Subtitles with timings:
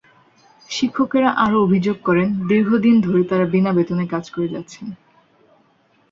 [0.69, 4.85] শিক্ষকেরা আরও অভিযোগ করেন, দীর্ঘদিন ধরে তাঁরা বিনা বেতনে কাজ করে যাচ্ছেন।